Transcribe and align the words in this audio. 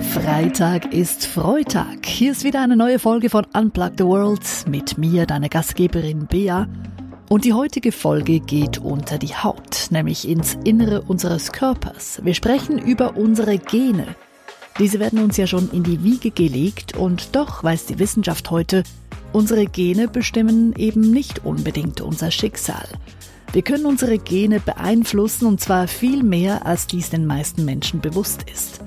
Freitag 0.00 0.92
ist 0.92 1.26
Freitag. 1.26 2.06
Hier 2.06 2.32
ist 2.32 2.42
wieder 2.42 2.60
eine 2.60 2.76
neue 2.76 2.98
Folge 2.98 3.30
von 3.30 3.46
Unplug 3.52 3.92
the 3.98 4.04
World 4.04 4.40
mit 4.68 4.98
mir, 4.98 5.26
deiner 5.26 5.48
Gastgeberin 5.48 6.26
Bea. 6.26 6.66
Und 7.28 7.44
die 7.44 7.52
heutige 7.52 7.92
Folge 7.92 8.40
geht 8.40 8.78
unter 8.78 9.18
die 9.18 9.34
Haut, 9.34 9.88
nämlich 9.90 10.28
ins 10.28 10.56
Innere 10.64 11.02
unseres 11.02 11.52
Körpers. 11.52 12.20
Wir 12.22 12.34
sprechen 12.34 12.78
über 12.78 13.16
unsere 13.16 13.58
Gene. 13.58 14.06
Diese 14.78 15.00
werden 15.00 15.22
uns 15.22 15.36
ja 15.36 15.46
schon 15.46 15.70
in 15.70 15.82
die 15.82 16.04
Wiege 16.04 16.30
gelegt 16.30 16.96
und 16.96 17.34
doch 17.34 17.64
weiß 17.64 17.86
die 17.86 17.98
Wissenschaft 17.98 18.50
heute, 18.50 18.82
unsere 19.32 19.66
Gene 19.66 20.08
bestimmen 20.08 20.74
eben 20.76 21.10
nicht 21.10 21.44
unbedingt 21.44 22.00
unser 22.00 22.30
Schicksal. 22.30 22.86
Wir 23.52 23.62
können 23.62 23.86
unsere 23.86 24.18
Gene 24.18 24.60
beeinflussen 24.60 25.46
und 25.46 25.60
zwar 25.60 25.88
viel 25.88 26.22
mehr, 26.22 26.66
als 26.66 26.86
dies 26.86 27.10
den 27.10 27.26
meisten 27.26 27.64
Menschen 27.64 28.00
bewusst 28.00 28.44
ist. 28.52 28.80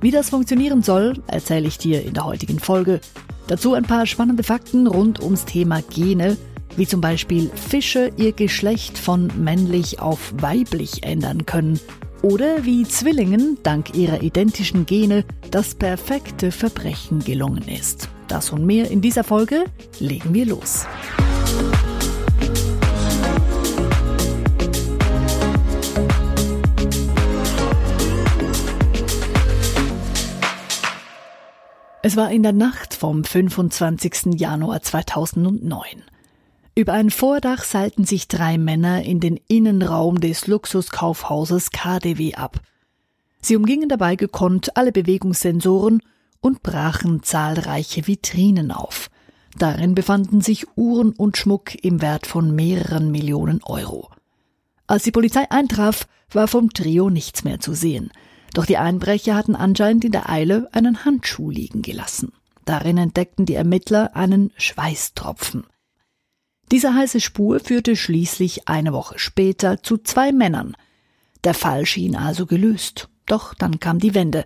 Wie 0.00 0.10
das 0.10 0.30
funktionieren 0.30 0.82
soll, 0.82 1.22
erzähle 1.26 1.68
ich 1.68 1.78
dir 1.78 2.02
in 2.04 2.14
der 2.14 2.24
heutigen 2.24 2.58
Folge. 2.58 3.00
Dazu 3.46 3.74
ein 3.74 3.84
paar 3.84 4.06
spannende 4.06 4.42
Fakten 4.42 4.86
rund 4.86 5.22
ums 5.22 5.44
Thema 5.44 5.82
Gene, 5.82 6.36
wie 6.76 6.86
zum 6.86 7.00
Beispiel 7.00 7.50
Fische 7.54 8.10
ihr 8.16 8.32
Geschlecht 8.32 8.96
von 8.96 9.30
männlich 9.36 10.00
auf 10.00 10.32
weiblich 10.38 11.02
ändern 11.02 11.46
können 11.46 11.78
oder 12.22 12.64
wie 12.64 12.84
Zwillingen 12.84 13.58
dank 13.62 13.94
ihrer 13.94 14.22
identischen 14.22 14.86
Gene 14.86 15.24
das 15.50 15.74
perfekte 15.74 16.52
Verbrechen 16.52 17.20
gelungen 17.20 17.66
ist. 17.68 18.08
Das 18.28 18.50
und 18.50 18.64
mehr 18.64 18.90
in 18.90 19.00
dieser 19.00 19.24
Folge 19.24 19.64
legen 19.98 20.32
wir 20.32 20.46
los. 20.46 20.86
Es 32.02 32.16
war 32.16 32.30
in 32.30 32.42
der 32.42 32.52
Nacht 32.54 32.94
vom 32.94 33.24
25. 33.24 34.40
Januar 34.40 34.80
2009. 34.80 35.82
Über 36.74 36.94
ein 36.94 37.10
Vordach 37.10 37.62
seilten 37.62 38.06
sich 38.06 38.26
drei 38.26 38.56
Männer 38.56 39.02
in 39.02 39.20
den 39.20 39.38
Innenraum 39.48 40.18
des 40.18 40.46
Luxuskaufhauses 40.46 41.72
KDW 41.72 42.36
ab. 42.36 42.60
Sie 43.42 43.54
umgingen 43.54 43.90
dabei 43.90 44.16
gekonnt 44.16 44.78
alle 44.78 44.92
Bewegungssensoren 44.92 46.02
und 46.40 46.62
brachen 46.62 47.22
zahlreiche 47.22 48.06
Vitrinen 48.06 48.72
auf. 48.72 49.10
Darin 49.58 49.94
befanden 49.94 50.40
sich 50.40 50.66
Uhren 50.76 51.12
und 51.12 51.36
Schmuck 51.36 51.74
im 51.84 52.00
Wert 52.00 52.26
von 52.26 52.54
mehreren 52.54 53.10
Millionen 53.10 53.62
Euro. 53.62 54.08
Als 54.86 55.02
die 55.02 55.12
Polizei 55.12 55.50
eintraf, 55.50 56.06
war 56.32 56.48
vom 56.48 56.72
Trio 56.72 57.10
nichts 57.10 57.44
mehr 57.44 57.60
zu 57.60 57.74
sehen. 57.74 58.10
Doch 58.54 58.66
die 58.66 58.78
Einbrecher 58.78 59.34
hatten 59.34 59.54
anscheinend 59.54 60.04
in 60.04 60.12
der 60.12 60.28
Eile 60.28 60.68
einen 60.72 61.04
Handschuh 61.04 61.50
liegen 61.50 61.82
gelassen. 61.82 62.32
Darin 62.64 62.98
entdeckten 62.98 63.46
die 63.46 63.54
Ermittler 63.54 64.14
einen 64.16 64.52
Schweißtropfen. 64.56 65.66
Diese 66.70 66.94
heiße 66.94 67.20
Spur 67.20 67.58
führte 67.60 67.96
schließlich 67.96 68.68
eine 68.68 68.92
Woche 68.92 69.18
später 69.18 69.82
zu 69.82 69.98
zwei 69.98 70.30
Männern. 70.30 70.76
Der 71.42 71.54
Fall 71.54 71.86
schien 71.86 72.14
also 72.14 72.46
gelöst. 72.46 73.08
Doch 73.26 73.54
dann 73.54 73.80
kam 73.80 73.98
die 73.98 74.14
Wende. 74.14 74.44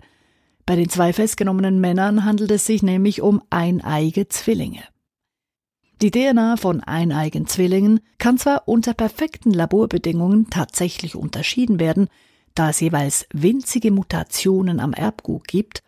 Bei 0.65 0.75
den 0.75 0.89
zwei 0.89 1.13
festgenommenen 1.13 1.79
Männern 1.79 2.25
handelt 2.25 2.51
es 2.51 2.65
sich 2.65 2.81
nämlich 2.81 3.21
um 3.21 3.43
eineige 3.49 4.27
Zwillinge. 4.27 4.83
Die 6.01 6.11
DNA 6.11 6.57
von 6.57 6.81
eineigen 6.81 7.47
Zwillingen 7.47 8.01
kann 8.17 8.37
zwar 8.37 8.67
unter 8.67 8.93
perfekten 8.93 9.51
Laborbedingungen 9.51 10.49
tatsächlich 10.49 11.15
unterschieden 11.15 11.79
werden, 11.79 12.09
da 12.55 12.69
es 12.69 12.79
jeweils 12.79 13.27
winzige 13.31 13.91
Mutationen 13.91 14.79
am 14.79 14.93
Erbgut 14.93 15.47
gibt, 15.47 15.83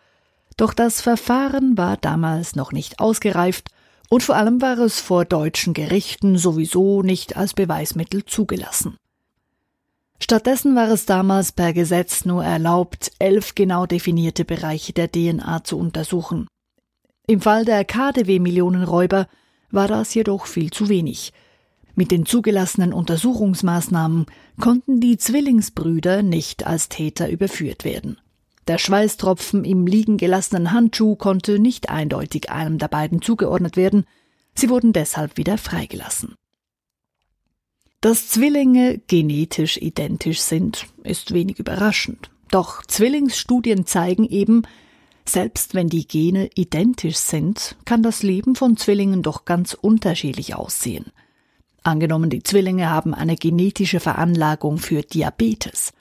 doch 0.56 0.74
das 0.74 1.00
Verfahren 1.00 1.76
war 1.76 1.96
damals 1.96 2.56
noch 2.56 2.72
nicht 2.72 3.00
ausgereift 3.00 3.70
und 4.08 4.22
vor 4.22 4.36
allem 4.36 4.60
war 4.60 4.78
es 4.78 5.00
vor 5.00 5.24
deutschen 5.24 5.74
Gerichten 5.74 6.38
sowieso 6.38 7.02
nicht 7.02 7.36
als 7.36 7.54
Beweismittel 7.54 8.24
zugelassen. 8.24 8.96
Stattdessen 10.20 10.74
war 10.74 10.88
es 10.88 11.06
damals 11.06 11.52
per 11.52 11.72
Gesetz 11.72 12.24
nur 12.24 12.44
erlaubt, 12.44 13.12
elf 13.18 13.54
genau 13.54 13.86
definierte 13.86 14.44
Bereiche 14.44 14.92
der 14.92 15.10
DNA 15.10 15.62
zu 15.64 15.78
untersuchen. 15.78 16.48
Im 17.26 17.40
Fall 17.40 17.64
der 17.64 17.84
KDW-Millionenräuber 17.84 19.28
war 19.70 19.86
das 19.88 20.14
jedoch 20.14 20.46
viel 20.46 20.70
zu 20.70 20.88
wenig– 20.88 21.32
mit 21.98 22.12
den 22.12 22.24
zugelassenen 22.24 22.92
Untersuchungsmaßnahmen 22.92 24.26
konnten 24.60 25.00
die 25.00 25.18
Zwillingsbrüder 25.18 26.22
nicht 26.22 26.64
als 26.64 26.88
Täter 26.88 27.28
überführt 27.28 27.84
werden. 27.84 28.20
Der 28.68 28.78
Schweißtropfen 28.78 29.64
im 29.64 29.84
liegen 29.84 30.16
gelassenen 30.16 30.70
Handschuh 30.70 31.16
konnte 31.16 31.58
nicht 31.58 31.90
eindeutig 31.90 32.50
einem 32.50 32.78
der 32.78 32.86
beiden 32.86 33.20
zugeordnet 33.20 33.76
werden, 33.76 34.04
sie 34.54 34.70
wurden 34.70 34.92
deshalb 34.92 35.36
wieder 35.36 35.58
freigelassen. 35.58 36.36
Dass 38.00 38.28
Zwillinge 38.28 39.00
genetisch 39.08 39.76
identisch 39.76 40.38
sind, 40.38 40.86
ist 41.02 41.34
wenig 41.34 41.58
überraschend. 41.58 42.30
Doch 42.48 42.86
Zwillingsstudien 42.86 43.86
zeigen 43.86 44.24
eben, 44.24 44.62
selbst 45.24 45.74
wenn 45.74 45.88
die 45.88 46.06
Gene 46.06 46.48
identisch 46.54 47.16
sind, 47.16 47.76
kann 47.84 48.04
das 48.04 48.22
Leben 48.22 48.54
von 48.54 48.76
Zwillingen 48.76 49.24
doch 49.24 49.44
ganz 49.44 49.74
unterschiedlich 49.74 50.54
aussehen. 50.54 51.06
Angenommen, 51.88 52.28
die 52.28 52.42
Zwillinge 52.42 52.90
haben 52.90 53.14
eine 53.14 53.34
genetische 53.34 53.98
Veranlagung 53.98 54.76
für 54.76 55.00
Diabetes. 55.00 55.94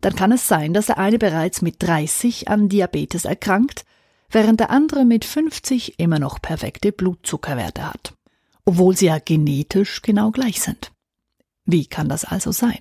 Dann 0.00 0.14
kann 0.14 0.30
es 0.30 0.46
sein, 0.46 0.72
dass 0.72 0.86
der 0.86 0.98
eine 0.98 1.18
bereits 1.18 1.60
mit 1.60 1.82
30 1.82 2.46
an 2.46 2.68
Diabetes 2.68 3.24
erkrankt, 3.24 3.84
während 4.30 4.60
der 4.60 4.70
andere 4.70 5.04
mit 5.04 5.24
50 5.24 5.98
immer 5.98 6.20
noch 6.20 6.40
perfekte 6.40 6.92
Blutzuckerwerte 6.92 7.84
hat. 7.84 8.14
Obwohl 8.64 8.96
sie 8.96 9.06
ja 9.06 9.18
genetisch 9.18 10.02
genau 10.02 10.30
gleich 10.30 10.60
sind. 10.60 10.92
Wie 11.64 11.86
kann 11.86 12.08
das 12.08 12.24
also 12.24 12.52
sein? 12.52 12.78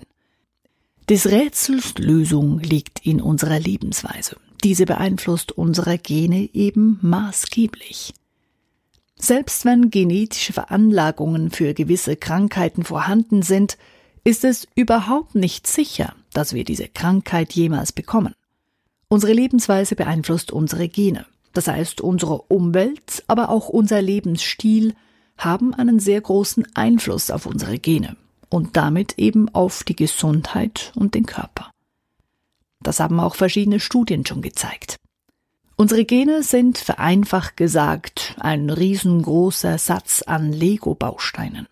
Des 1.09 1.25
Rätsels 1.31 1.97
Lösung 1.97 2.59
liegt 2.59 3.03
in 3.03 3.19
unserer 3.19 3.59
Lebensweise. 3.59 4.38
Diese 4.63 4.86
beeinflusst 4.86 5.53
unsere 5.53 5.97
Gene 5.97 6.52
eben 6.53 7.00
maßgeblich. 7.02 8.13
Selbst 9.23 9.63
wenn 9.63 9.89
genetische 9.89 10.51
Veranlagungen 10.51 11.50
für 11.50 11.73
gewisse 11.73 12.17
Krankheiten 12.17 12.84
vorhanden 12.84 13.41
sind, 13.41 13.78
ist 14.25 14.44
es 14.44 14.67
überhaupt 14.75 15.34
nicht 15.34 15.66
sicher, 15.66 16.13
dass 16.34 16.51
wir 16.51 16.66
diese 16.66 16.89
Krankheit 16.89 17.53
jemals 17.53 17.94
bekommen. 17.94 18.33
Unsere 19.07 19.31
Lebensweise 19.31 19.95
beeinflusst 19.95 20.51
unsere 20.51 20.89
Gene. 20.89 21.25
Das 21.53 21.69
heißt, 21.69 22.01
unsere 22.01 22.41
Umwelt, 22.50 23.23
aber 23.28 23.47
auch 23.47 23.69
unser 23.69 24.01
Lebensstil 24.01 24.94
haben 25.38 25.73
einen 25.73 26.00
sehr 26.00 26.19
großen 26.19 26.67
Einfluss 26.75 27.31
auf 27.31 27.45
unsere 27.45 27.79
Gene 27.79 28.17
und 28.50 28.75
damit 28.75 29.17
eben 29.17 29.47
auf 29.47 29.85
die 29.85 29.95
Gesundheit 29.95 30.91
und 30.95 31.16
den 31.16 31.25
Körper. 31.25 31.72
Das 32.81 33.00
haben 33.00 33.22
auch 33.22 33.35
verschiedene 33.35 33.79
Studien 33.79 34.25
schon 34.25 34.41
gezeigt. 34.41 34.97
Unsere 35.83 36.05
Gene 36.05 36.44
sind 36.44 36.77
vereinfacht 36.77 37.57
gesagt 37.57 38.38
ein 38.39 38.69
riesengroßer 38.69 39.77
Satz 39.77 40.21
an 40.21 40.53
Lego-Bausteinen. 40.53 41.67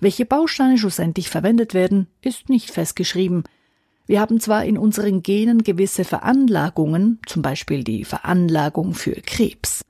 Welche 0.00 0.24
Bausteine 0.24 0.78
schlussendlich 0.78 1.28
verwendet 1.28 1.74
werden, 1.74 2.06
ist 2.22 2.48
nicht 2.48 2.70
festgeschrieben. 2.70 3.44
Wir 4.06 4.22
haben 4.22 4.40
zwar 4.40 4.64
in 4.64 4.78
unseren 4.78 5.22
Genen 5.22 5.64
gewisse 5.64 6.04
Veranlagungen, 6.04 7.18
zum 7.26 7.42
Beispiel 7.42 7.84
die 7.84 8.06
Veranlagung 8.06 8.94
für 8.94 9.20
Krebs. 9.20 9.84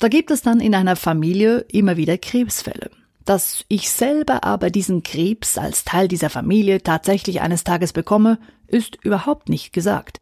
Da 0.00 0.08
gibt 0.08 0.32
es 0.32 0.42
dann 0.42 0.58
in 0.58 0.74
einer 0.74 0.96
Familie 0.96 1.64
immer 1.70 1.96
wieder 1.96 2.18
Krebsfälle. 2.18 2.90
Dass 3.24 3.64
ich 3.68 3.92
selber 3.92 4.42
aber 4.42 4.70
diesen 4.70 5.04
Krebs 5.04 5.56
als 5.56 5.84
Teil 5.84 6.08
dieser 6.08 6.30
Familie 6.30 6.82
tatsächlich 6.82 7.42
eines 7.42 7.62
Tages 7.62 7.92
bekomme, 7.92 8.40
ist 8.66 8.98
überhaupt 9.04 9.48
nicht 9.48 9.72
gesagt. 9.72 10.18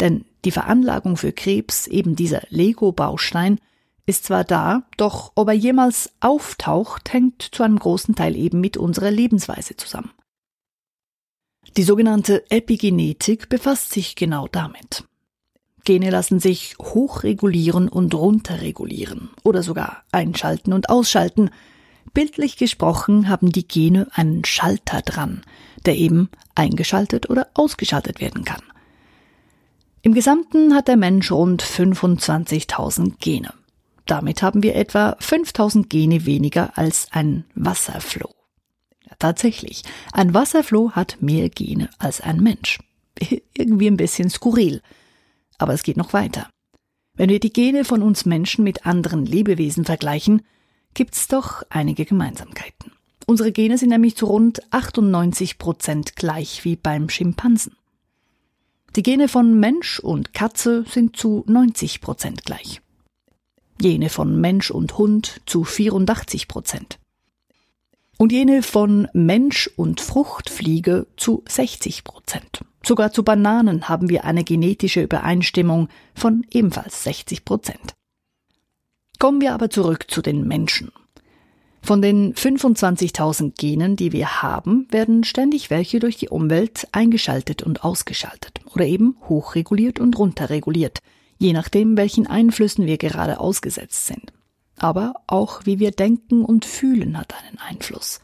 Denn 0.00 0.24
die 0.44 0.50
Veranlagung 0.50 1.16
für 1.16 1.32
Krebs, 1.32 1.86
eben 1.86 2.16
dieser 2.16 2.42
Lego-Baustein, 2.50 3.58
ist 4.06 4.24
zwar 4.24 4.44
da, 4.44 4.84
doch 4.96 5.32
ob 5.34 5.48
er 5.48 5.54
jemals 5.54 6.12
auftaucht, 6.20 7.12
hängt 7.12 7.42
zu 7.42 7.62
einem 7.62 7.78
großen 7.78 8.14
Teil 8.14 8.36
eben 8.36 8.60
mit 8.60 8.76
unserer 8.76 9.10
Lebensweise 9.10 9.76
zusammen. 9.76 10.10
Die 11.76 11.82
sogenannte 11.82 12.50
Epigenetik 12.50 13.48
befasst 13.48 13.92
sich 13.92 14.16
genau 14.16 14.48
damit. 14.48 15.04
Gene 15.84 16.10
lassen 16.10 16.40
sich 16.40 16.76
hochregulieren 16.78 17.88
und 17.88 18.14
runterregulieren 18.14 19.30
oder 19.44 19.62
sogar 19.62 20.04
einschalten 20.10 20.72
und 20.72 20.88
ausschalten. 20.88 21.50
Bildlich 22.14 22.56
gesprochen 22.56 23.28
haben 23.28 23.52
die 23.52 23.68
Gene 23.68 24.08
einen 24.12 24.44
Schalter 24.44 25.02
dran, 25.02 25.42
der 25.84 25.96
eben 25.96 26.30
eingeschaltet 26.54 27.28
oder 27.30 27.48
ausgeschaltet 27.54 28.20
werden 28.20 28.44
kann. 28.44 28.62
Im 30.08 30.14
Gesamten 30.14 30.74
hat 30.74 30.88
der 30.88 30.96
Mensch 30.96 31.30
rund 31.30 31.62
25.000 31.62 33.16
Gene. 33.18 33.52
Damit 34.06 34.40
haben 34.40 34.62
wir 34.62 34.74
etwa 34.74 35.14
5000 35.20 35.90
Gene 35.90 36.24
weniger 36.24 36.78
als 36.78 37.08
ein 37.10 37.44
Wasserfloh. 37.54 38.34
Tatsächlich, 39.18 39.82
ein 40.14 40.32
Wasserfloh 40.32 40.92
hat 40.92 41.18
mehr 41.20 41.50
Gene 41.50 41.90
als 41.98 42.22
ein 42.22 42.42
Mensch. 42.42 42.78
irgendwie 43.52 43.86
ein 43.86 43.98
bisschen 43.98 44.30
skurril. 44.30 44.80
Aber 45.58 45.74
es 45.74 45.82
geht 45.82 45.98
noch 45.98 46.14
weiter. 46.14 46.48
Wenn 47.12 47.28
wir 47.28 47.38
die 47.38 47.52
Gene 47.52 47.84
von 47.84 48.00
uns 48.00 48.24
Menschen 48.24 48.64
mit 48.64 48.86
anderen 48.86 49.26
Lebewesen 49.26 49.84
vergleichen, 49.84 50.40
gibt's 50.94 51.28
doch 51.28 51.64
einige 51.68 52.06
Gemeinsamkeiten. 52.06 52.92
Unsere 53.26 53.52
Gene 53.52 53.76
sind 53.76 53.90
nämlich 53.90 54.16
zu 54.16 54.24
rund 54.24 54.62
98 54.72 55.58
Prozent 55.58 56.16
gleich 56.16 56.64
wie 56.64 56.76
beim 56.76 57.10
Schimpansen. 57.10 57.77
Die 58.98 59.04
Gene 59.04 59.28
von 59.28 59.60
Mensch 59.60 60.00
und 60.00 60.34
Katze 60.34 60.84
sind 60.88 61.16
zu 61.16 61.44
90 61.46 62.00
Prozent 62.00 62.44
gleich. 62.44 62.80
Jene 63.80 64.08
von 64.08 64.40
Mensch 64.40 64.72
und 64.72 64.98
Hund 64.98 65.40
zu 65.46 65.62
84 65.62 66.48
Prozent. 66.48 66.98
Und 68.16 68.32
jene 68.32 68.64
von 68.64 69.06
Mensch 69.12 69.70
und 69.76 70.00
Fruchtfliege 70.00 71.06
zu 71.16 71.44
60 71.48 72.02
Prozent. 72.02 72.64
Sogar 72.84 73.12
zu 73.12 73.22
Bananen 73.22 73.88
haben 73.88 74.08
wir 74.08 74.24
eine 74.24 74.42
genetische 74.42 75.02
Übereinstimmung 75.02 75.88
von 76.16 76.44
ebenfalls 76.50 77.04
60 77.04 77.44
Prozent. 77.44 77.94
Kommen 79.20 79.40
wir 79.40 79.54
aber 79.54 79.70
zurück 79.70 80.06
zu 80.10 80.22
den 80.22 80.48
Menschen. 80.48 80.90
Von 81.88 82.02
den 82.02 82.34
25.000 82.34 83.54
Genen, 83.56 83.96
die 83.96 84.12
wir 84.12 84.42
haben, 84.42 84.86
werden 84.90 85.24
ständig 85.24 85.70
welche 85.70 86.00
durch 86.00 86.18
die 86.18 86.28
Umwelt 86.28 86.86
eingeschaltet 86.92 87.62
und 87.62 87.82
ausgeschaltet 87.82 88.60
oder 88.74 88.84
eben 88.84 89.16
hochreguliert 89.26 89.98
und 89.98 90.18
runterreguliert, 90.18 90.98
je 91.38 91.54
nachdem, 91.54 91.96
welchen 91.96 92.26
Einflüssen 92.26 92.84
wir 92.84 92.98
gerade 92.98 93.40
ausgesetzt 93.40 94.06
sind. 94.06 94.34
Aber 94.76 95.14
auch 95.26 95.64
wie 95.64 95.78
wir 95.78 95.90
denken 95.90 96.44
und 96.44 96.66
fühlen 96.66 97.16
hat 97.16 97.32
einen 97.32 97.56
Einfluss. 97.58 98.20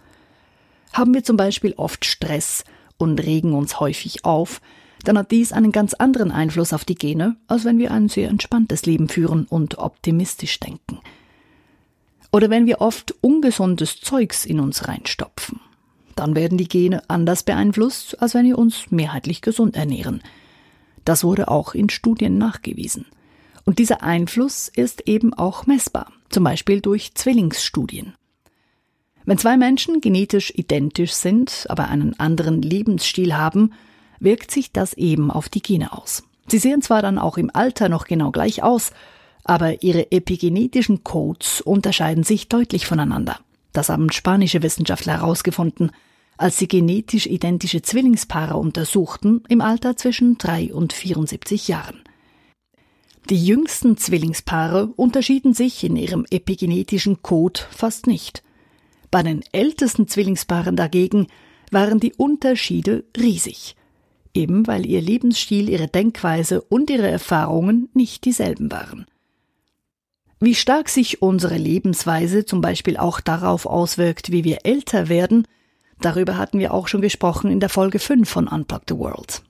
Haben 0.93 1.15
wir 1.15 1.25
zum 1.25 1.39
Beispiel 1.39 1.73
oft 1.79 2.05
Stress 2.05 2.65
und 2.99 3.19
regen 3.19 3.55
uns 3.55 3.81
häufig 3.81 4.27
auf, 4.27 4.61
dann 5.05 5.17
hat 5.17 5.31
dies 5.31 5.53
einen 5.53 5.73
ganz 5.73 5.95
anderen 5.95 6.33
Einfluss 6.33 6.75
auf 6.75 6.85
die 6.85 6.97
Gene, 6.97 7.37
als 7.47 7.65
wenn 7.65 7.79
wir 7.79 7.93
ein 7.93 8.11
sehr 8.11 8.29
entspanntes 8.29 8.85
Leben 8.85 9.09
führen 9.09 9.47
und 9.47 9.79
optimistisch 9.79 10.61
denken– 10.61 10.99
oder 12.35 12.51
wenn 12.51 12.67
wir 12.67 12.81
oft 12.81 13.15
ungesundes 13.21 14.01
Zeugs 14.01 14.45
in 14.45 14.59
uns 14.59 14.89
reinstopfen. 14.89 15.61
Dann 16.17 16.35
werden 16.35 16.59
die 16.59 16.67
Gene 16.67 17.01
anders 17.07 17.45
beeinflusst, 17.45 18.21
als 18.21 18.35
wenn 18.35 18.45
wir 18.45 18.59
uns 18.59 18.91
mehrheitlich 18.91 19.41
gesund 19.41 19.77
ernähren. 19.77 20.21
Das 21.05 21.23
wurde 21.23 21.47
auch 21.47 21.75
in 21.75 21.91
Studien 21.91 22.37
nachgewiesen. 22.37 23.07
Und 23.65 23.79
dieser 23.79 24.03
Einfluss 24.03 24.67
ist 24.67 25.07
eben 25.07 25.33
auch 25.33 25.67
messbar, 25.67 26.11
zum 26.29 26.43
Beispiel 26.43 26.81
durch 26.81 27.15
Zwillingsstudien. 27.15 28.15
Wenn 29.25 29.39
zwei 29.39 29.57
Menschen 29.57 30.01
genetisch 30.01 30.53
identisch 30.57 31.13
sind, 31.13 31.67
aber 31.69 31.87
einen 31.87 32.19
anderen 32.19 32.63
Lebensstil 32.63 33.37
haben, 33.37 33.75
wirkt 34.19 34.51
sich 34.51 34.73
das 34.73 34.95
eben 34.95 35.31
auf 35.31 35.49
die 35.49 35.63
Gene 35.63 35.93
aus. 35.93 36.25
Sie 36.49 36.59
sehen 36.59 36.83
zwar 36.83 37.01
dann 37.01 37.17
auch 37.17 37.39
im 37.39 37.55
Alter 37.55 37.89
noch 37.89 38.07
genau 38.07 38.33
gleich 38.33 38.65
aus, 38.65 38.91
aber 39.45 39.83
ihre 39.83 40.11
epigenetischen 40.11 41.05
Codes 41.05 41.61
unterscheiden 41.61 42.25
sich 42.25 42.49
deutlich 42.49 42.87
voneinander. 42.87 43.39
Das 43.73 43.89
haben 43.91 44.11
spanische 44.11 44.63
Wissenschaftler 44.63 45.19
herausgefunden, 45.19 45.93
als 46.37 46.59
sie 46.59 46.69
genetisch 46.69 47.27
identische 47.27 47.83
Zwillingspaare 47.83 48.57
untersuchten 48.57 49.43
im 49.49 49.61
Alter 49.61 49.97
zwischen 49.97 50.39
3 50.39 50.75
und 50.75 50.93
74 50.93 51.69
Jahren. 51.69 52.01
Die 53.31 53.43
jüngsten 53.43 53.97
Zwillingspaare 53.97 54.89
unterschieden 54.97 55.55
sich 55.55 55.83
in 55.85 55.97
ihrem 55.97 56.27
epigenetischen 56.31 57.23
Code 57.23 57.61
fast 57.71 58.07
nicht. 58.07 58.43
Bei 59.11 59.23
den 59.23 59.43
ältesten 59.53 60.09
Zwillingspaaren 60.09 60.77
dagegen 60.77 61.29
waren 61.71 62.01
die 62.01 62.13
Unterschiede 62.15 63.05
riesig, 63.17 63.77
eben 64.35 64.67
weil 64.67 64.85
ihr 64.87 65.01
Lebensstil, 65.01 65.69
ihre 65.69 65.89
Denkweise 65.89 66.61
und 66.61 66.91
ihre 66.91 67.09
Erfahrungen 67.09 67.89
nicht 67.95 68.25
dieselben 68.25 68.71
waren. 68.71 69.07
Wie 70.41 70.55
stark 70.55 70.89
sich 70.89 71.23
unsere 71.23 71.57
Lebensweise 71.57 72.45
zum 72.45 72.61
Beispiel 72.61 72.97
auch 72.97 73.21
darauf 73.21 73.67
auswirkt, 73.67 74.31
wie 74.31 74.45
wir 74.45 74.59
älter 74.65 75.09
werden, 75.09 75.47
darüber 76.01 76.37
hatten 76.37 76.59
wir 76.59 76.75
auch 76.75 76.89
schon 76.89 77.01
gesprochen 77.01 77.51
in 77.51 77.61
der 77.61 77.69
Folge 77.69 77.99
5 77.99 78.29
von 78.29 78.49
Unplug 78.49 78.83
the 78.89 78.97
World. 78.97 79.43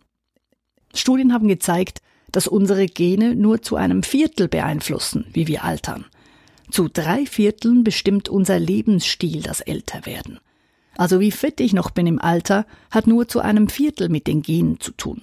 Studien 0.94 1.32
haben 1.32 1.48
gezeigt, 1.48 2.00
dass 2.30 2.46
unsere 2.46 2.86
Gene 2.86 3.34
nur 3.34 3.62
zu 3.62 3.76
einem 3.76 4.02
Viertel 4.02 4.48
beeinflussen, 4.48 5.26
wie 5.32 5.46
wir 5.46 5.64
altern. 5.64 6.04
Zu 6.70 6.88
drei 6.88 7.26
Vierteln 7.26 7.84
bestimmt 7.84 8.28
unser 8.28 8.58
Lebensstil 8.58 9.42
das 9.42 9.60
Älterwerden. 9.60 10.40
Also 10.96 11.20
wie 11.20 11.30
fit 11.30 11.60
ich 11.60 11.72
noch 11.72 11.90
bin 11.90 12.06
im 12.06 12.20
Alter, 12.20 12.66
hat 12.90 13.06
nur 13.06 13.28
zu 13.28 13.40
einem 13.40 13.68
Viertel 13.68 14.08
mit 14.08 14.26
den 14.26 14.42
Genen 14.42 14.80
zu 14.80 14.92
tun. 14.92 15.22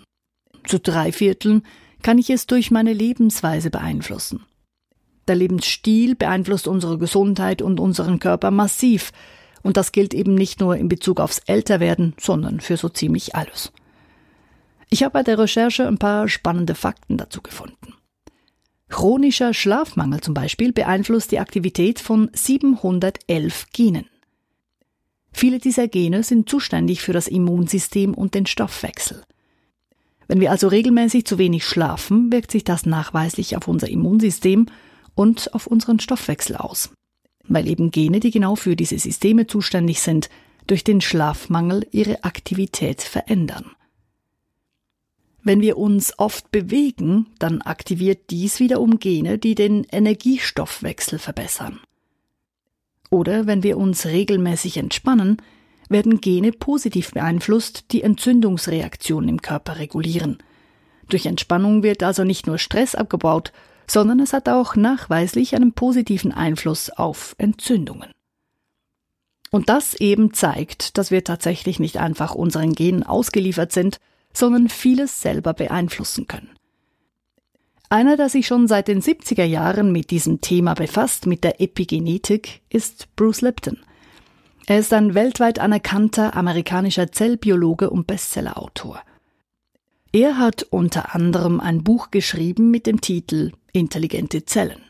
Zu 0.66 0.80
drei 0.80 1.12
Vierteln 1.12 1.64
kann 2.02 2.18
ich 2.18 2.30
es 2.30 2.48
durch 2.48 2.72
meine 2.72 2.94
Lebensweise 2.94 3.70
beeinflussen. 3.70 4.46
Der 5.28 5.36
Lebensstil 5.36 6.16
beeinflusst 6.16 6.68
unsere 6.68 6.98
Gesundheit 6.98 7.62
und 7.62 7.80
unseren 7.80 8.20
Körper 8.20 8.52
massiv. 8.52 9.12
Und 9.64 9.78
das 9.78 9.92
gilt 9.92 10.14
eben 10.14 10.34
nicht 10.34 10.60
nur 10.60 10.76
in 10.76 10.88
Bezug 10.90 11.20
aufs 11.20 11.40
Älterwerden, 11.46 12.16
sondern 12.20 12.60
für 12.60 12.78
so 12.78 12.90
ziemlich 12.90 13.36
alles. 13.36 13.72
Ich 14.90 15.04
habe 15.04 15.14
bei 15.14 15.24
der 15.24 15.40
Recherche 15.40 15.88
ein 15.88 16.00
paar 16.00 16.28
spannende 16.28 16.76
Fakten 16.76 17.18
dazu 17.18 17.42
gefunden. 17.42 17.94
Chronischer 18.90 19.54
Schlafmangel 19.54 20.20
zum 20.20 20.34
Beispiel 20.34 20.74
beeinflusst 20.74 21.32
die 21.32 21.40
Aktivität 21.40 22.00
von 22.00 22.30
711 22.34 23.68
Genen. 23.72 24.06
Viele 25.32 25.60
dieser 25.60 25.88
Gene 25.88 26.24
sind 26.24 26.50
zuständig 26.50 27.02
für 27.02 27.14
das 27.14 27.30
Immunsystem 27.30 28.14
und 28.14 28.36
den 28.36 28.46
Stoffwechsel. 28.46 29.24
Wenn 30.28 30.42
wir 30.42 30.52
also 30.52 30.68
regelmäßig 30.68 31.26
zu 31.26 31.38
wenig 31.38 31.66
schlafen, 31.66 32.32
wirkt 32.32 32.52
sich 32.52 32.64
das 32.66 32.86
nachweislich 32.86 33.56
auf 33.56 33.68
unser 33.68 33.88
Immunsystem 33.88 34.66
und 35.16 35.54
auf 35.54 35.68
unseren 35.68 36.00
Stoffwechsel 36.00 36.56
aus, 36.56 36.92
weil 37.48 37.68
eben 37.68 37.92
Gene, 37.92 38.20
die 38.20 38.32
genau 38.32 38.56
für 38.56 38.76
diese 38.76 38.98
Systeme 38.98 39.48
zuständig 39.48 40.02
sind, 40.02 40.30
durch 40.68 40.84
den 40.84 41.02
Schlafmangel 41.02 41.88
ihre 41.92 42.24
Aktivität 42.24 43.02
verändern. 43.02 43.72
Wenn 45.44 45.62
wir 45.62 45.78
uns 45.78 46.18
oft 46.20 46.52
bewegen, 46.52 47.26
dann 47.40 47.62
aktiviert 47.62 48.30
dies 48.30 48.60
wiederum 48.60 49.00
Gene, 49.00 49.40
die 49.40 49.56
den 49.56 49.86
Energiestoffwechsel 49.86 51.18
verbessern. 51.18 51.80
Oder 53.10 53.48
wenn 53.48 53.64
wir 53.64 53.78
uns 53.78 54.06
regelmäßig 54.06 54.78
entspannen, 54.78 55.38
werden 55.90 56.22
Gene 56.22 56.52
positiv 56.52 57.12
beeinflusst, 57.12 57.92
die 57.92 58.04
Entzündungsreaktionen 58.04 59.30
im 59.30 59.42
Körper 59.42 59.78
regulieren. 59.80 60.38
Durch 61.10 61.26
Entspannung 61.26 61.84
wird 61.84 62.04
also 62.04 62.24
nicht 62.24 62.48
nur 62.48 62.58
Stress 62.58 62.96
abgebaut, 62.96 63.52
sondern 63.92 64.22
es 64.22 64.32
hat 64.32 64.48
auch 64.48 64.78
nachweislich 64.78 65.54
einen 65.54 65.74
positiven 65.74 66.32
Einfluss 66.32 66.90
auf 66.90 67.36
Entzündungen. 67.38 68.10
Und 69.52 69.68
das 69.68 69.96
eben 69.96 70.34
zeigt, 70.34 70.98
dass 70.98 71.12
wir 71.12 71.26
tatsächlich 71.26 71.78
nicht 71.78 71.98
einfach 71.98 72.34
unseren 72.34 72.72
Genen 72.74 73.04
ausgeliefert 73.04 73.74
sind, 73.74 73.98
sondern 74.32 74.70
vieles 74.70 75.22
selber 75.22 75.54
beeinflussen 75.54 76.26
können. 76.28 76.52
Einer, 77.90 78.16
der 78.16 78.30
sich 78.30 78.48
schon 78.48 78.70
seit 78.70 78.88
den 78.88 79.02
70er 79.02 79.44
Jahren 79.44 79.92
mit 79.92 80.10
diesem 80.12 80.40
Thema 80.40 80.74
befasst, 80.74 81.26
mit 81.26 81.44
der 81.44 81.60
Epigenetik, 81.60 82.62
ist 82.70 83.14
Bruce 83.18 83.42
Lipton. 83.42 83.80
Er 84.68 84.80
ist 84.80 84.94
ein 84.94 85.16
weltweit 85.16 85.60
anerkannter 85.60 86.38
amerikanischer 86.38 87.12
Zellbiologe 87.12 87.90
und 87.90 88.08
Bestsellerautor. 88.08 89.02
Er 90.14 90.38
hat 90.38 90.64
unter 90.64 91.14
anderem 91.14 91.60
ein 91.60 91.84
Buch 91.84 92.10
geschrieben 92.10 92.72
mit 92.72 92.88
dem 92.88 93.02
Titel 93.02 93.52
intelligente 93.74 94.46
Zellen. 94.46 94.82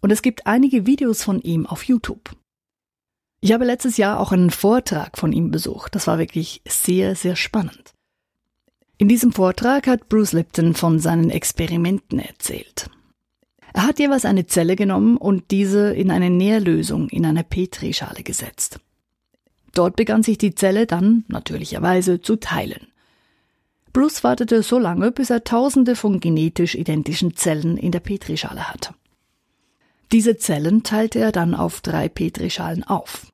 Und 0.00 0.10
es 0.10 0.22
gibt 0.22 0.46
einige 0.46 0.86
Videos 0.86 1.22
von 1.22 1.40
ihm 1.40 1.66
auf 1.66 1.84
YouTube. 1.84 2.36
Ich 3.40 3.52
habe 3.52 3.64
letztes 3.64 3.96
Jahr 3.96 4.20
auch 4.20 4.32
einen 4.32 4.50
Vortrag 4.50 5.18
von 5.18 5.32
ihm 5.32 5.50
besucht. 5.50 5.94
Das 5.94 6.06
war 6.06 6.18
wirklich 6.18 6.62
sehr, 6.66 7.14
sehr 7.14 7.36
spannend. 7.36 7.92
In 8.98 9.08
diesem 9.08 9.32
Vortrag 9.32 9.86
hat 9.86 10.08
Bruce 10.08 10.32
Lipton 10.32 10.74
von 10.74 10.98
seinen 10.98 11.30
Experimenten 11.30 12.18
erzählt. 12.18 12.88
Er 13.74 13.86
hat 13.86 13.98
jeweils 13.98 14.24
eine 14.24 14.46
Zelle 14.46 14.74
genommen 14.74 15.18
und 15.18 15.50
diese 15.50 15.94
in 15.94 16.10
eine 16.10 16.30
Nährlösung 16.30 17.10
in 17.10 17.26
einer 17.26 17.42
Petrischale 17.42 18.22
gesetzt. 18.22 18.80
Dort 19.74 19.96
begann 19.96 20.22
sich 20.22 20.38
die 20.38 20.54
Zelle 20.54 20.86
dann 20.86 21.24
natürlicherweise 21.28 22.22
zu 22.22 22.36
teilen. 22.36 22.86
Bruce 23.96 24.22
wartete 24.22 24.62
so 24.62 24.78
lange, 24.78 25.10
bis 25.10 25.30
er 25.30 25.42
tausende 25.42 25.96
von 25.96 26.20
genetisch 26.20 26.74
identischen 26.74 27.34
Zellen 27.34 27.78
in 27.78 27.92
der 27.92 28.00
Petrischale 28.00 28.68
hatte. 28.68 28.90
Diese 30.12 30.36
Zellen 30.36 30.82
teilte 30.82 31.18
er 31.18 31.32
dann 31.32 31.54
auf 31.54 31.80
drei 31.80 32.10
Petrischalen 32.10 32.84
auf. 32.84 33.28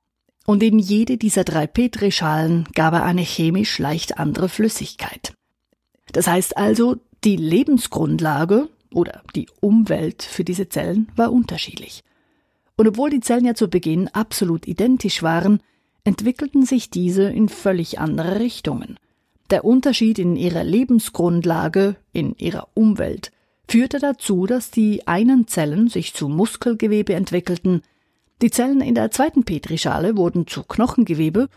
Und 0.47 0.63
in 0.63 0.79
jede 0.79 1.17
dieser 1.17 1.43
drei 1.43 1.67
Petrischalen 1.67 2.69
gab 2.77 2.95
er 2.95 3.03
eine 3.03 3.23
chemisch 3.23 3.81
leicht 3.81 4.21
andere 4.21 4.49
Flüssigkeit. 4.49 5.35
Das 6.13 6.29
heißt 6.29 6.57
also, 6.57 6.95
die 7.25 7.35
Lebensgrundlage 7.35 8.69
oder 8.95 9.25
die 9.35 9.49
Umwelt 9.61 10.23
für 10.23 10.45
diese 10.45 10.69
Zellen 10.69 11.11
war 11.17 11.33
unterschiedlich. 11.33 12.05
Und 12.77 12.87
obwohl 12.87 13.11
die 13.11 13.19
Zellen 13.19 13.47
ja 13.47 13.55
zu 13.55 13.67
Beginn 13.67 14.07
absolut 14.07 14.69
identisch 14.69 15.25
waren, 15.25 15.61
entwickelten 16.05 16.65
sich 16.65 16.89
diese 16.89 17.25
in 17.25 17.49
völlig 17.49 17.99
andere 17.99 18.39
Richtungen. 18.39 18.97
Der 19.51 19.65
Unterschied 19.65 20.19
in 20.19 20.37
ihrer 20.37 20.65
Lebensgrundlage, 20.65 21.97
in 22.13 22.35
ihrer 22.37 22.69
Umwelt, 22.75 23.33
führte 23.69 23.99
dazu, 23.99 24.47
dass 24.47 24.71
die 24.71 25.07
einen 25.07 25.47
Zellen 25.47 25.89
sich 25.89 26.15
zu 26.15 26.29
Muskelgewebe 26.29 27.15
entwickelten, 27.15 27.83
die 28.43 28.51
Zellen 28.51 28.81
in 28.81 28.97
der 28.97 29.11
zweiten 29.13 29.45
Petrischale 29.45 30.17
wurden 30.17 30.47
zu 30.47 30.65
Knochengewebe 30.65 31.49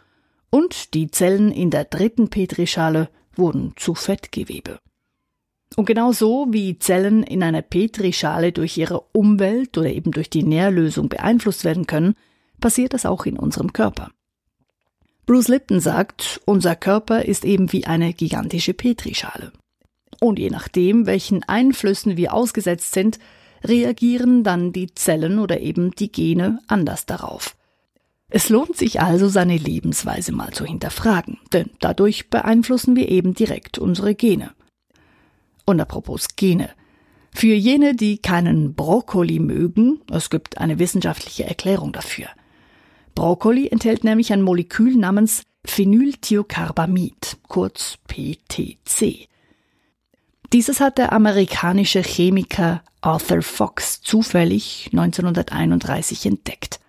und 0.51 0.93
die 0.93 1.09
Zellen 1.09 1.51
in 1.51 1.71
der 1.71 1.85
dritten 1.85 2.29
Petrischale 2.29 3.09
wurden 3.35 3.73
zu 3.75 3.95
Fettgewebe. 3.95 4.77
Und 5.75 5.85
genau 5.85 6.11
so 6.11 6.47
wie 6.51 6.77
Zellen 6.77 7.23
in 7.23 7.43
einer 7.43 7.63
Petrischale 7.63 8.51
durch 8.51 8.77
ihre 8.77 9.01
Umwelt 9.11 9.77
oder 9.77 9.89
eben 9.89 10.11
durch 10.11 10.29
die 10.29 10.43
Nährlösung 10.43 11.09
beeinflusst 11.09 11.65
werden 11.65 11.87
können, 11.87 12.15
passiert 12.61 12.93
das 12.93 13.05
auch 13.05 13.25
in 13.25 13.37
unserem 13.37 13.73
Körper. 13.73 14.11
Bruce 15.25 15.47
Lipton 15.47 15.79
sagt, 15.79 16.39
unser 16.45 16.75
Körper 16.75 17.25
ist 17.25 17.45
eben 17.45 17.71
wie 17.71 17.85
eine 17.85 18.13
gigantische 18.13 18.73
Petrischale. 18.73 19.51
Und 20.21 20.39
je 20.39 20.49
nachdem, 20.49 21.07
welchen 21.07 21.43
Einflüssen 21.43 22.15
wir 22.15 22.33
ausgesetzt 22.33 22.93
sind, 22.93 23.19
reagieren 23.63 24.43
dann 24.43 24.71
die 24.71 24.93
Zellen 24.93 25.39
oder 25.39 25.59
eben 25.59 25.91
die 25.91 26.11
Gene 26.11 26.59
anders 26.67 27.05
darauf. 27.05 27.55
Es 28.29 28.49
lohnt 28.49 28.75
sich 28.77 29.01
also, 29.01 29.27
seine 29.27 29.57
Lebensweise 29.57 30.31
mal 30.31 30.51
zu 30.51 30.65
hinterfragen, 30.65 31.39
denn 31.53 31.69
dadurch 31.79 32.29
beeinflussen 32.29 32.95
wir 32.95 33.09
eben 33.09 33.33
direkt 33.33 33.77
unsere 33.77 34.15
Gene. 34.15 34.51
Und 35.65 35.79
apropos 35.79 36.35
Gene. 36.35 36.69
Für 37.33 37.53
jene, 37.53 37.95
die 37.95 38.17
keinen 38.19 38.75
Brokkoli 38.75 39.39
mögen, 39.39 40.01
es 40.11 40.29
gibt 40.29 40.57
eine 40.57 40.79
wissenschaftliche 40.79 41.45
Erklärung 41.45 41.91
dafür. 41.91 42.27
Brokkoli 43.15 43.69
enthält 43.69 44.03
nämlich 44.03 44.31
ein 44.33 44.41
Molekül 44.41 44.95
namens 44.97 45.43
Phenylthiocarbamid, 45.65 47.37
kurz 47.47 47.97
PTC. 48.07 49.27
Dieses 50.53 50.79
hat 50.79 50.97
der 50.97 51.11
amerikanische 51.11 52.03
Chemiker 52.03 52.83
Arthur 53.01 53.41
Fox 53.41 54.01
zufällig 54.01 54.89
1931 54.91 56.25
entdeckt. 56.25 56.79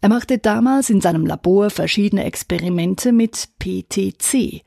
Er 0.00 0.08
machte 0.08 0.38
damals 0.38 0.90
in 0.90 1.00
seinem 1.00 1.26
Labor 1.26 1.70
verschiedene 1.70 2.24
Experimente 2.24 3.12
mit 3.12 3.48
PTC. 3.58 4.62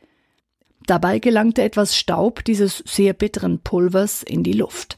Dabei 0.88 1.20
gelangte 1.20 1.62
etwas 1.62 1.96
Staub 1.96 2.44
dieses 2.44 2.84
sehr 2.86 3.14
bitteren 3.14 3.60
Pulvers 3.60 4.24
in 4.24 4.44
die 4.44 4.54
Luft. 4.54 4.98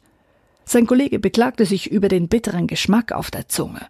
Sein 0.65 0.87
Kollege 0.87 1.19
beklagte 1.19 1.65
sich 1.65 1.91
über 1.91 2.07
den 2.07 2.29
bitteren 2.29 2.67
Geschmack 2.67 3.11
auf 3.11 3.29
der 3.29 3.47
Zunge. 3.47 3.81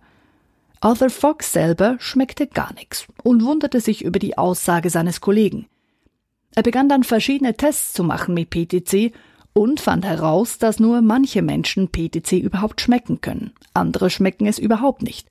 Arthur 0.83 1.09
Fox 1.09 1.53
selber 1.53 1.95
schmeckte 1.99 2.45
gar 2.45 2.73
nichts 2.73 3.07
und 3.23 3.45
wunderte 3.45 3.79
sich 3.79 4.03
über 4.03 4.19
die 4.19 4.37
Aussage 4.37 4.89
seines 4.89 5.21
Kollegen. 5.21 5.67
Er 6.55 6.61
begann 6.61 6.89
dann 6.89 7.05
verschiedene 7.05 7.55
Tests 7.55 7.93
zu 7.93 8.03
machen 8.03 8.33
mit 8.33 8.49
PTC 8.49 9.13
und 9.53 9.79
fand 9.79 10.03
heraus, 10.03 10.57
dass 10.57 10.81
nur 10.81 11.01
manche 11.01 11.41
Menschen 11.41 11.87
PTC 11.87 12.33
überhaupt 12.33 12.81
schmecken 12.81 13.21
können, 13.21 13.53
andere 13.73 14.09
schmecken 14.09 14.45
es 14.45 14.59
überhaupt 14.59 15.03
nicht. 15.03 15.29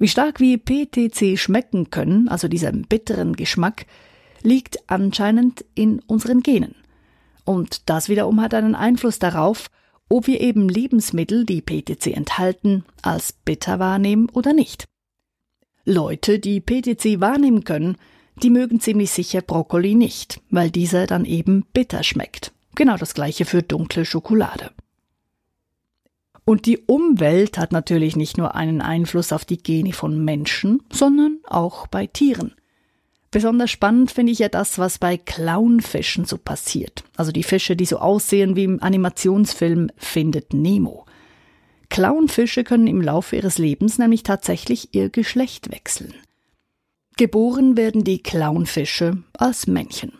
Wie 0.00 0.08
stark 0.08 0.40
wir 0.40 0.58
PTC 0.58 1.38
schmecken 1.38 1.90
können, 1.90 2.28
also 2.28 2.48
diesem 2.48 2.82
bitteren 2.82 3.36
Geschmack, 3.36 3.86
liegt 4.42 4.90
anscheinend 4.90 5.64
in 5.76 6.00
unseren 6.00 6.40
Genen. 6.40 6.74
Und 7.44 7.88
das 7.88 8.08
wiederum 8.08 8.40
hat 8.40 8.54
einen 8.54 8.74
Einfluss 8.74 9.20
darauf, 9.20 9.70
ob 10.08 10.26
wir 10.26 10.40
eben 10.40 10.68
Lebensmittel, 10.68 11.44
die 11.44 11.60
PTC 11.60 12.08
enthalten, 12.08 12.84
als 13.02 13.32
bitter 13.32 13.78
wahrnehmen 13.78 14.28
oder 14.30 14.52
nicht. 14.52 14.84
Leute, 15.84 16.38
die 16.38 16.60
PTC 16.60 17.20
wahrnehmen 17.20 17.64
können, 17.64 17.96
die 18.42 18.50
mögen 18.50 18.80
ziemlich 18.80 19.10
sicher 19.10 19.42
Brokkoli 19.42 19.94
nicht, 19.94 20.40
weil 20.50 20.70
dieser 20.70 21.06
dann 21.06 21.24
eben 21.24 21.64
bitter 21.72 22.02
schmeckt. 22.02 22.52
Genau 22.74 22.96
das 22.96 23.14
gleiche 23.14 23.44
für 23.44 23.62
dunkle 23.62 24.04
Schokolade. 24.04 24.70
Und 26.44 26.64
die 26.64 26.78
Umwelt 26.78 27.58
hat 27.58 27.72
natürlich 27.72 28.16
nicht 28.16 28.38
nur 28.38 28.54
einen 28.54 28.80
Einfluss 28.80 29.32
auf 29.32 29.44
die 29.44 29.58
Gene 29.58 29.92
von 29.92 30.24
Menschen, 30.24 30.82
sondern 30.90 31.40
auch 31.46 31.88
bei 31.88 32.06
Tieren. 32.06 32.54
Besonders 33.30 33.70
spannend 33.70 34.10
finde 34.10 34.32
ich 34.32 34.38
ja 34.38 34.48
das, 34.48 34.78
was 34.78 34.98
bei 34.98 35.18
Clownfischen 35.18 36.24
so 36.24 36.38
passiert. 36.38 37.04
Also 37.16 37.30
die 37.30 37.42
Fische, 37.42 37.76
die 37.76 37.84
so 37.84 37.98
aussehen 37.98 38.56
wie 38.56 38.64
im 38.64 38.82
Animationsfilm 38.82 39.90
Findet 39.96 40.54
Nemo. 40.54 41.04
Clownfische 41.90 42.64
können 42.64 42.86
im 42.86 43.02
Laufe 43.02 43.36
ihres 43.36 43.58
Lebens 43.58 43.98
nämlich 43.98 44.22
tatsächlich 44.22 44.94
ihr 44.94 45.10
Geschlecht 45.10 45.70
wechseln. 45.70 46.14
Geboren 47.16 47.76
werden 47.76 48.04
die 48.04 48.22
Clownfische 48.22 49.22
als 49.34 49.66
Männchen. 49.66 50.12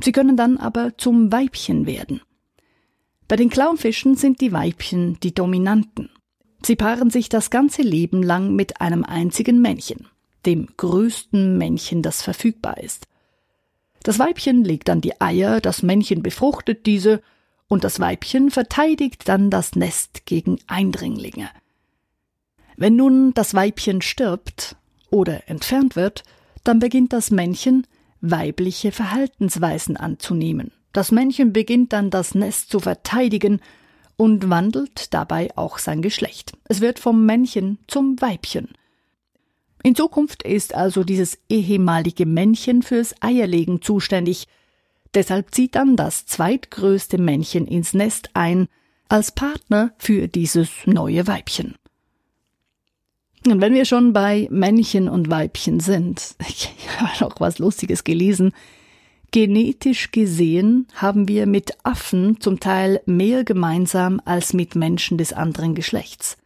Sie 0.00 0.12
können 0.12 0.36
dann 0.36 0.56
aber 0.56 0.98
zum 0.98 1.30
Weibchen 1.30 1.86
werden. 1.86 2.20
Bei 3.28 3.36
den 3.36 3.50
Clownfischen 3.50 4.16
sind 4.16 4.40
die 4.40 4.52
Weibchen 4.52 5.18
die 5.20 5.34
Dominanten. 5.34 6.10
Sie 6.64 6.76
paaren 6.76 7.10
sich 7.10 7.28
das 7.28 7.50
ganze 7.50 7.82
Leben 7.82 8.22
lang 8.22 8.54
mit 8.54 8.80
einem 8.80 9.04
einzigen 9.04 9.60
Männchen 9.60 10.08
dem 10.46 10.68
größten 10.76 11.58
Männchen, 11.58 12.02
das 12.02 12.22
verfügbar 12.22 12.78
ist. 12.78 13.08
Das 14.02 14.18
Weibchen 14.18 14.64
legt 14.64 14.88
dann 14.88 15.00
die 15.00 15.20
Eier, 15.20 15.60
das 15.60 15.82
Männchen 15.82 16.22
befruchtet 16.22 16.86
diese, 16.86 17.20
und 17.68 17.82
das 17.82 17.98
Weibchen 17.98 18.50
verteidigt 18.50 19.28
dann 19.28 19.50
das 19.50 19.74
Nest 19.74 20.24
gegen 20.24 20.58
Eindringlinge. 20.68 21.50
Wenn 22.76 22.94
nun 22.94 23.34
das 23.34 23.54
Weibchen 23.54 24.02
stirbt 24.02 24.76
oder 25.10 25.48
entfernt 25.48 25.96
wird, 25.96 26.22
dann 26.62 26.78
beginnt 26.78 27.12
das 27.12 27.30
Männchen 27.30 27.86
weibliche 28.20 28.92
Verhaltensweisen 28.92 29.96
anzunehmen. 29.96 30.72
Das 30.92 31.10
Männchen 31.10 31.52
beginnt 31.52 31.92
dann 31.92 32.10
das 32.10 32.34
Nest 32.34 32.70
zu 32.70 32.80
verteidigen 32.80 33.60
und 34.16 34.48
wandelt 34.48 35.12
dabei 35.12 35.50
auch 35.56 35.78
sein 35.78 36.02
Geschlecht. 36.02 36.52
Es 36.64 36.80
wird 36.80 36.98
vom 36.98 37.26
Männchen 37.26 37.78
zum 37.86 38.20
Weibchen. 38.20 38.68
In 39.86 39.94
Zukunft 39.94 40.42
ist 40.42 40.74
also 40.74 41.04
dieses 41.04 41.38
ehemalige 41.48 42.26
Männchen 42.26 42.82
fürs 42.82 43.14
Eierlegen 43.20 43.82
zuständig. 43.82 44.48
Deshalb 45.14 45.54
zieht 45.54 45.76
dann 45.76 45.94
das 45.94 46.26
zweitgrößte 46.26 47.18
Männchen 47.18 47.68
ins 47.68 47.94
Nest 47.94 48.30
ein, 48.34 48.66
als 49.08 49.30
Partner 49.30 49.92
für 49.96 50.26
dieses 50.26 50.70
neue 50.86 51.28
Weibchen. 51.28 51.76
Und 53.46 53.60
wenn 53.60 53.74
wir 53.74 53.84
schon 53.84 54.12
bei 54.12 54.48
Männchen 54.50 55.08
und 55.08 55.30
Weibchen 55.30 55.78
sind, 55.78 56.34
ich 56.48 56.68
habe 56.98 57.24
noch 57.24 57.38
was 57.38 57.60
Lustiges 57.60 58.02
gelesen, 58.02 58.50
genetisch 59.30 60.10
gesehen 60.10 60.88
haben 60.94 61.28
wir 61.28 61.46
mit 61.46 61.74
Affen 61.84 62.40
zum 62.40 62.58
Teil 62.58 63.02
mehr 63.06 63.44
gemeinsam 63.44 64.20
als 64.24 64.52
mit 64.52 64.74
Menschen 64.74 65.16
des 65.16 65.32
anderen 65.32 65.76
Geschlechts. 65.76 66.38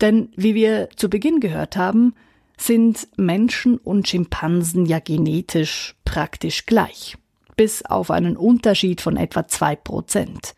Denn 0.00 0.30
wie 0.34 0.54
wir 0.54 0.88
zu 0.96 1.10
Beginn 1.10 1.40
gehört 1.40 1.76
haben, 1.76 2.14
sind 2.56 3.08
Menschen 3.16 3.78
und 3.78 4.08
Schimpansen 4.08 4.86
ja 4.86 4.98
genetisch 4.98 5.94
praktisch 6.04 6.66
gleich, 6.66 7.16
bis 7.56 7.84
auf 7.84 8.10
einen 8.10 8.36
Unterschied 8.36 9.00
von 9.00 9.16
etwa 9.16 9.46
zwei 9.48 9.76
Prozent. 9.76 10.54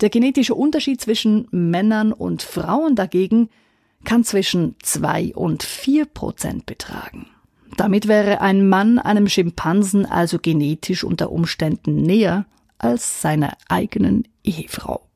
Der 0.00 0.10
genetische 0.10 0.54
Unterschied 0.54 1.00
zwischen 1.00 1.46
Männern 1.50 2.12
und 2.12 2.42
Frauen 2.42 2.96
dagegen 2.96 3.48
kann 4.04 4.24
zwischen 4.24 4.76
zwei 4.82 5.32
und 5.34 5.62
vier 5.62 6.06
Prozent 6.06 6.66
betragen. 6.66 7.26
Damit 7.76 8.08
wäre 8.08 8.40
ein 8.40 8.68
Mann 8.68 8.98
einem 8.98 9.28
Schimpansen 9.28 10.04
also 10.04 10.38
genetisch 10.38 11.04
unter 11.04 11.30
Umständen 11.30 11.96
näher 11.96 12.46
als 12.78 13.22
seiner 13.22 13.56
eigenen 13.68 14.28
Ehefrau. 14.44 15.06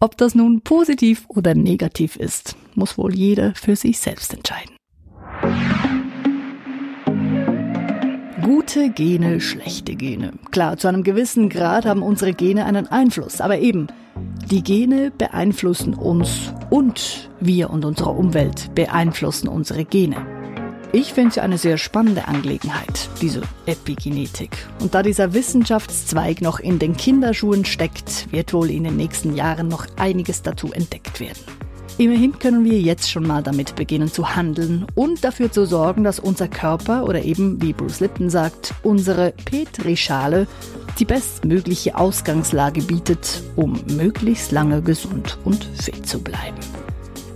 Ob 0.00 0.16
das 0.16 0.34
nun 0.34 0.62
positiv 0.62 1.24
oder 1.28 1.54
negativ 1.54 2.16
ist, 2.16 2.56
muss 2.74 2.98
wohl 2.98 3.14
jeder 3.14 3.54
für 3.54 3.76
sich 3.76 4.00
selbst 4.00 4.34
entscheiden. 4.34 4.71
Gute 8.42 8.90
Gene, 8.90 9.40
schlechte 9.40 9.94
Gene. 9.94 10.32
Klar, 10.50 10.76
zu 10.76 10.88
einem 10.88 11.04
gewissen 11.04 11.48
Grad 11.48 11.86
haben 11.86 12.02
unsere 12.02 12.32
Gene 12.32 12.64
einen 12.64 12.88
Einfluss, 12.88 13.40
aber 13.40 13.58
eben, 13.58 13.86
die 14.50 14.64
Gene 14.64 15.12
beeinflussen 15.16 15.94
uns 15.94 16.52
und 16.68 17.30
wir 17.38 17.70
und 17.70 17.84
unsere 17.84 18.10
Umwelt 18.10 18.74
beeinflussen 18.74 19.46
unsere 19.46 19.84
Gene. 19.84 20.16
Ich 20.90 21.12
finde 21.12 21.30
es 21.30 21.38
eine 21.38 21.56
sehr 21.56 21.78
spannende 21.78 22.26
Angelegenheit, 22.26 23.08
diese 23.20 23.42
Epigenetik. 23.66 24.50
Und 24.80 24.94
da 24.94 25.04
dieser 25.04 25.34
Wissenschaftszweig 25.34 26.42
noch 26.42 26.58
in 26.58 26.80
den 26.80 26.96
Kinderschuhen 26.96 27.64
steckt, 27.64 28.30
wird 28.32 28.52
wohl 28.52 28.70
in 28.70 28.82
den 28.82 28.96
nächsten 28.96 29.36
Jahren 29.36 29.68
noch 29.68 29.86
einiges 29.96 30.42
dazu 30.42 30.72
entdeckt 30.72 31.20
werden. 31.20 31.61
Immerhin 31.98 32.38
können 32.38 32.64
wir 32.64 32.80
jetzt 32.80 33.10
schon 33.10 33.26
mal 33.26 33.42
damit 33.42 33.76
beginnen 33.76 34.10
zu 34.10 34.34
handeln 34.34 34.86
und 34.94 35.22
dafür 35.24 35.52
zu 35.52 35.66
sorgen, 35.66 36.04
dass 36.04 36.18
unser 36.18 36.48
Körper 36.48 37.04
oder 37.04 37.22
eben, 37.22 37.60
wie 37.60 37.72
Bruce 37.72 38.00
Lipton 38.00 38.30
sagt, 38.30 38.74
unsere 38.82 39.32
Petrischale 39.44 40.46
die 40.98 41.04
bestmögliche 41.04 41.96
Ausgangslage 41.96 42.82
bietet, 42.82 43.42
um 43.56 43.78
möglichst 43.96 44.52
lange 44.52 44.82
gesund 44.82 45.38
und 45.44 45.64
fit 45.64 46.06
zu 46.06 46.20
bleiben. 46.20 46.58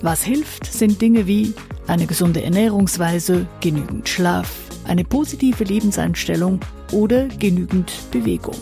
Was 0.03 0.23
hilft, 0.23 0.67
sind 0.67 1.01
Dinge 1.01 1.27
wie 1.27 1.55
eine 1.87 2.07
gesunde 2.07 2.43
Ernährungsweise, 2.43 3.47
genügend 3.61 4.09
Schlaf, 4.09 4.51
eine 4.87 5.05
positive 5.05 5.65
Lebenseinstellung 5.65 6.61
oder 6.93 7.29
genügend 7.29 7.93
Bewegung. 8.11 8.57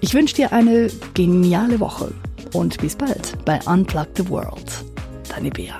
Ich 0.00 0.14
wünsche 0.14 0.36
dir 0.36 0.52
eine 0.52 0.88
geniale 1.14 1.80
Woche 1.80 2.12
und 2.52 2.78
bis 2.78 2.96
bald 2.96 3.36
bei 3.44 3.58
Unplug 3.66 4.08
the 4.16 4.28
World. 4.28 4.87
Deine 5.38 5.50
Bea. 5.50 5.78